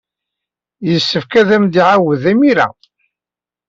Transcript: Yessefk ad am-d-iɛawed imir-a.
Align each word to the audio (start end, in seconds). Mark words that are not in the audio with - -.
Yessefk 0.87 1.31
ad 1.41 1.49
am-d-iɛawed 1.55 2.23
imir-a. 2.31 2.67